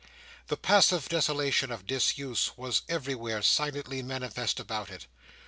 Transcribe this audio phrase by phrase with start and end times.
[0.47, 5.05] The passive desolation of disuse was everywhere silently manifest about it.